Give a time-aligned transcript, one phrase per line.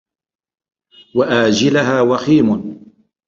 [1.15, 2.75] وَآجِلَهَا وَخِيمٌ